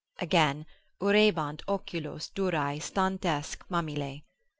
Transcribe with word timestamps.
—Again 0.19 0.65
Urebant 0.99 1.61
oculos 1.67 2.31
durae 2.33 2.79
stantesque 2.79 3.67
mamillae. 3.69 4.23